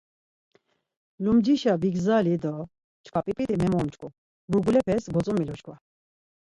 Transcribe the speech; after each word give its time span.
Lumcişa 1.23 1.73
bigzali 1.81 2.35
do 2.43 2.53
çkva 3.03 3.19
p̌ip̌it̆i 3.25 3.55
memomç̌ǩu, 3.61 4.07
burgulepes 4.49 5.03
gotzomilu 5.13 5.55
çkva. 5.59 5.75